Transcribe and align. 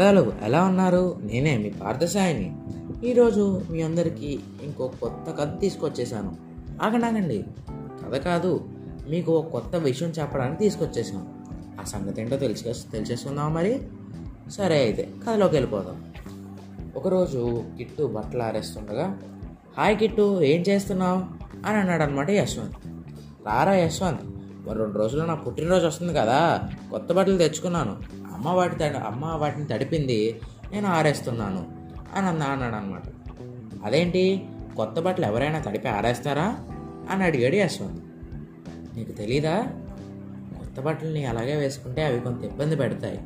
కథలు 0.00 0.32
ఎలా 0.42 0.64
ఉన్నారు? 0.64 1.18
నేనే 1.22 1.58
మీ 1.58 1.70
పార్థసాయిని. 1.70 2.56
ఈరోజు 3.06 3.62
మీ 3.70 3.82
అందరికీ 3.82 4.40
ఇంకో 4.62 4.88
కొత్త 4.88 5.30
కథ 5.40 5.60
తీసుకొచ్చేసాను 5.60 6.36
ఆగండి 6.82 7.44
కథ 8.04 8.16
కాదు 8.16 8.68
మీకు 9.08 9.32
ఒక 9.32 9.46
కొత్త 9.46 9.76
విషయం 9.76 10.08
చెప్పడానికి 10.08 10.58
తీసుకొచ్చేసాను 10.60 11.26
ఆ 11.80 11.84
సంగతి 11.84 12.20
ఏంటో 12.20 12.36
తెలిసి 12.36 12.64
తెలిసేసుకుందాం 12.92 13.54
మరి? 13.54 13.80
సరే 14.50 14.78
అయితే 14.78 15.08
కథలోకి 15.26 15.54
వెళ్ళిపోదాం. 15.54 16.12
ఒకరోజు 16.96 17.64
కిట్టు 17.78 18.06
బట్టలు 18.06 18.42
ఆరేస్తుండగా 18.42 19.18
హాయ్ 19.78 19.96
కిట్టు 19.96 20.42
ఏం 20.42 20.60
చేస్తున్నావు? 20.60 21.24
అని 21.66 21.76
అన్నాడు 21.78 22.02
అనమాట 22.02 22.30
యశ్వంత్. 22.30 22.74
రారా 23.46 23.74
యశ్వంత్ 23.74 24.20
మరి 24.68 24.78
రెండు 24.78 24.98
రోజుల్లో 24.98 25.26
నా 25.26 25.34
పుట్టినరోజు 25.34 25.86
వస్తుంది 25.86 26.14
కదా 26.14 26.60
కొత్త 26.90 27.12
బట్టలు 27.12 27.38
తెచ్చుకున్నాను. 27.38 27.96
అమ్మ 28.40 28.50
వాటి 28.50 28.84
అమ్మ 28.84 29.24
వాటిని 29.24 29.66
తడిపింది 29.66 30.40
నేను 30.72 30.88
ఆరేస్తున్నాను 30.88 31.66
అని 32.14 32.26
అన్న 32.26 32.42
అన్నాడు 32.42 32.74
అనమాట 32.74 33.02
అదేంటి? 33.84 34.46
కొత్త 34.76 35.00
బట్టలు 35.00 35.26
ఎవరైనా 35.26 35.58
తడిపి 35.58 35.88
ఆరేస్తారా? 35.88 36.56
అని 37.10 37.24
అడిగాడు 37.24 37.54
యశ్వంత్ 37.54 38.04
నీకు 38.96 39.12
తెలీదా? 39.12 39.62
కొత్త 40.58 40.80
బట్టలని 40.80 41.24
అలాగే 41.24 41.56
వేసుకుంటే 41.56 42.04
అవి 42.04 42.20
కొంత 42.20 42.44
ఇబ్బంది 42.44 42.76
పెడతాయి. 42.76 43.20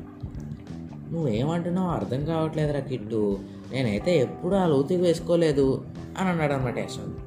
నువ్వేమంటున్నావు 1.11 1.87
అర్థం 1.87 2.25
కావట్లేదురా 2.25 2.79
కిట్టు. 2.79 3.39
నేనైతే 3.71 4.17
ఎప్పుడూ 4.17 4.55
ఆ 4.55 4.67
లోతుకి 4.67 5.01
వేసుకోలేదు 5.01 5.85
అని 6.19 6.29
అన్నాడు 6.29 6.53
అనమాట 6.53 6.77
యశ్వంత్. 6.77 7.17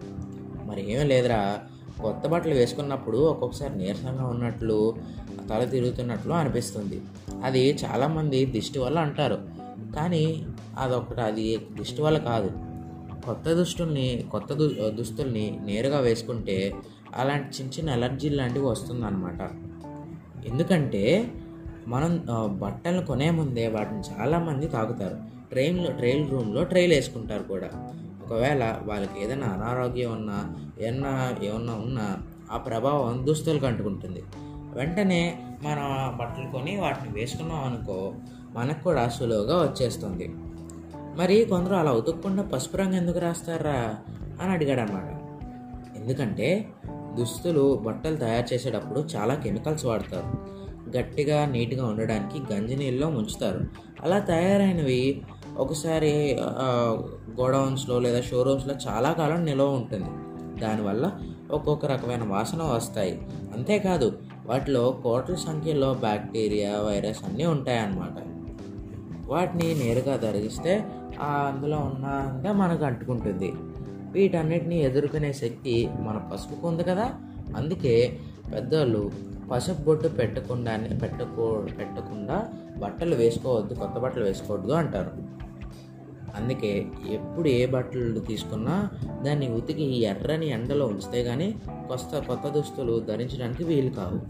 మరి 0.69 0.93
ఏం 0.93 1.07
లేదురా. 1.07 1.59
కొత్త 2.03 2.27
బట్టలు 2.29 2.55
వేసుకున్నప్పుడు 2.55 3.19
ఒక్కొక్కసారి 3.19 3.79
నీరసంగా 3.79 4.27
ఉన్నట్లు 4.27 4.97
తల 5.51 5.65
తిరుగుతున్నట్లు 5.65 6.33
అనిపిస్తుంది. 6.33 7.03
అది 7.45 7.71
చాలామంది 7.71 8.45
దిష్టి 8.47 8.79
వల్ల 8.79 8.99
అంటారు. 8.99 9.39
కానీ 9.97 10.47
అదొకటి 10.79 11.21
అది 11.21 11.57
దిష్టి 11.57 12.03
వల్ల 12.03 12.19
కాదు. 12.19 12.51
కొత్త 13.27 13.53
దుస్తుల్ని 13.53 14.25
కొత్త 14.31 14.53
దు 14.53 14.91
దుస్తుల్ని 14.91 15.59
నేరుగా 15.65 16.01
వేసుకుంటే 16.01 16.75
అలాంటి 17.17 17.63
చిన్న 17.63 17.71
చిన్న 17.79 17.91
ఎలర్జీ 17.91 18.29
లాంటివి 18.29 18.67
వస్తుందన్నమాట. 18.67 19.51
ఎందుకంటే 20.47 21.31
మనం 21.87 22.23
బట్టలు 22.47 23.07
కొనే 23.07 23.31
ముందే 23.31 23.69
వాటిని 23.69 24.01
చాలామంది 24.01 24.69
తాగుతారు. 24.69 25.17
ట్రైన్లో 25.51 25.93
ట్రైల్ 25.93 26.31
రూమ్లో 26.31 26.65
ట్రైల్ 26.65 26.93
వేసుకుంటారు 26.93 27.43
కూడా. 27.43 27.71
ఒకవేళ 28.29 28.77
వాళ్ళకి 28.85 29.25
ఏదైనా 29.25 29.47
అనారోగ్యం 29.47 30.13
ఉన్నా 30.13 30.55
ఏమన్నా 30.81 31.35
ఏమన్నా 31.43 31.73
ఉన్నా 31.75 32.19
ఆ 32.53 32.57
ప్రభావం 32.57 33.27
దుస్తులకు 33.27 33.67
అంటుకుంటుంది 33.67 34.23
వెంటనే 34.75 35.39
మనం 35.63 35.83
ఆ 35.83 36.11
బట్టలు 36.11 36.53
కొని 36.53 36.77
వాటిని 36.77 37.15
వేసుకున్నాం 37.15 37.65
అనుకో 37.65 38.15
మనకు 38.53 38.85
కూడా 38.85 39.09
సులువుగా 39.09 39.63
వచ్చేస్తుంది. 39.63 40.29
మరి 41.17 41.45
కొందరు 41.45 41.75
అలా 41.75 41.93
ఉతుక్కుండా 41.93 42.43
పసుపు 42.43 42.77
రంగు 42.77 42.95
ఎందుకు 42.95 43.19
రాస్తారా 43.19 43.97
అని 44.43 44.53
అడిగాడు 44.53 44.81
అన్నమాట 44.81 45.23
ఎందుకంటే 45.97 46.69
దుస్తులు 47.15 47.77
బట్టలు 47.87 48.17
తయారు 48.17 48.55
చేసేటప్పుడు 48.55 49.01
చాలా 49.01 49.35
కెమికల్స్ 49.35 49.85
వాడతారు. 49.85 50.59
గట్టిగా 50.99 51.47
నీట్గా 51.47 51.87
ఉండడానికి 51.87 52.55
గంజి 52.55 52.77
నీళ్ళలో 52.77 53.11
ముంచుతారు. 53.11 53.61
అలా 54.03 54.19
తయారైనవి 54.19 55.23
ఒకసారి 55.59 56.39
గోడౌన్స్లో 57.41 57.99
లేదా 57.99 58.21
షోరూమ్స్లో 58.21 58.75
చాలా 58.89 59.13
కాలం 59.13 59.45
నిల్వ 59.45 59.65
ఉంటుంది. 59.65 60.11
దానివల్ల 60.61 61.13
ఒక్కొక్క 61.51 61.87
రకమైన 61.87 62.25
వాసన 62.25 62.63
వస్తాయి. 62.63 63.27
అంతేకాదు 63.57 64.13
వాటిలో 64.47 65.01
కోట్ల 65.03 65.35
సంఖ్యలో 65.35 65.95
బ్యాక్టీరియా 65.95 66.71
వైరస్ 66.71 67.25
అన్నీ 67.25 67.47
ఉంటాయన్నమాట. 67.47 68.17
వాటిని 69.31 69.75
నేరుగా 69.75 70.17
ధరిస్తే 70.17 70.85
ఆ 71.21 71.53
అందులో 71.55 71.77
ఉన్నంతా 71.77 72.53
మనకు 72.53 72.85
అంటుకుంటుంది. 72.85 73.53
వీటన్నిటిని 74.13 74.79
ఎదుర్కొనే 74.83 75.33
శక్తి 75.33 75.91
మన 76.01 76.31
పసుపుకు 76.33 76.69
ఉంది 76.69 76.85
కదా. 76.85 77.13
అందుకే 77.57 78.19
పెద్దోళ్ళు 78.55 79.11
పసుపు 79.53 79.83
బొట్టు 79.83 80.09
పెట్టకుండానే 80.09 80.89
పెట్టకూ 80.89 81.63
పెట్టకుండా 81.79 82.49
బట్టలు 82.79 83.15
వేసుకోవద్దు 83.15 83.75
కొత్త 83.75 83.99
బట్టలు 83.99 84.25
వేసుకోవద్దు 84.25 84.73
అంటారు. 84.73 85.39
అందుకే 86.39 86.87
ఎప్పుడు 87.11 87.49
ఏ 87.49 87.67
బట్టలు 87.67 88.21
తీసుకున్నా 88.21 88.77
దాన్ని 89.23 89.49
ఉతికి 89.53 89.87
ఎర్రని 90.05 90.49
ఎండలో 90.49 90.87
ఉంచితే 90.87 91.23
కానీ 91.25 91.49
కొత్త 91.89 92.19
కొత్త 92.19 92.49
దుస్తులు 92.49 93.01
ధరించడానికి 93.01 93.65
వీలు 93.65 93.91
కావు. 93.91 94.21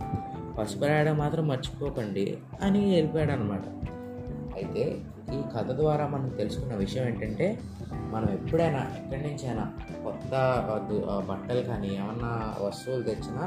పసుపు 0.57 0.85
రాయడం 0.85 1.17
మాత్రం 1.19 1.49
మర్చిపోకండి 1.49 2.39
అని 2.63 2.81
వెళ్ళిపోయాడు 2.95 3.33
అనమాట 3.33 3.67
అయితే 4.57 4.85
ఈ 5.35 5.41
కథ 5.57 5.71
ద్వారా 5.71 6.07
మనం 6.07 6.29
తెలుసుకున్న 6.29 6.75
విషయం 6.75 7.05
ఏంటంటే 7.07 7.47
మనం 7.93 8.29
ఎప్పుడైనా 8.33 8.79
ఎక్కడి 8.79 9.23
నుంచైనా 9.23 9.65
కొత్త 10.05 10.33
బట్టలు 11.29 11.61
కానీ 11.61 11.89
ఏమన్నా 11.89 12.33
వస్తువులు 12.67 13.03
తెచ్చినా 13.03 13.45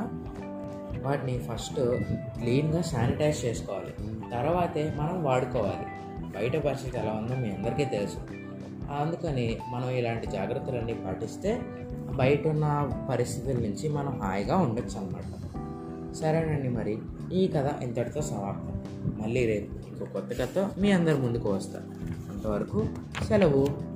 వాటిని 1.04 1.40
ఫస్ట్ 1.40 1.80
క్లీన్గా 2.40 2.82
శానిటైజ్ 2.82 3.46
చేసుకోవాలి. 3.46 3.94
తర్వాతే 4.32 4.94
మనం 4.98 5.24
వాడుకోవాలి. 5.24 5.86
బయట 6.38 6.56
పరిస్థితి 6.66 6.98
ఎలా 6.98 7.12
ఉందో 7.12 7.36
మీ 7.36 7.50
అందరికీ 7.50 7.86
తెలుసు. 7.86 8.20
అందుకని 9.00 9.58
మనం 9.70 9.90
ఇలాంటి 9.90 10.28
జాగ్రత్తలన్నీ 10.28 10.94
పాటిస్తే 10.94 11.62
బయట 12.16 12.48
ఉన్న 12.48 12.90
పరిస్థితుల 13.10 13.62
నుంచి 13.62 13.90
మనం 13.90 14.20
హాయిగా 14.22 14.58
ఉండొచ్చు 14.58 15.00
అన్నమాట. 15.00 15.42
సరేనండి 16.14 16.70
మరి. 16.70 16.98
ఈ 17.34 17.48
కథ 17.48 17.84
ఇంతటితో 17.84 18.22
సమాప్తం. 18.22 18.82
మళ్ళీ 19.22 19.46
రేపు 19.46 19.88
ఇంకో 19.88 20.06
కొత్త 20.06 20.42
కథతో 20.42 20.70
మీ 20.78 20.92
అందరి 20.92 21.18
ముందుకు 21.18 21.50
వస్తాను 21.50 21.86
అంతవరకు 22.32 22.86
సెలవు. 23.28 23.91